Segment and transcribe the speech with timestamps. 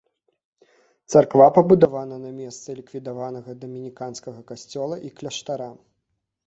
[1.15, 5.71] Царква пабудавана на месцы ліквідаванага дамініканскага касцёла і кляштара.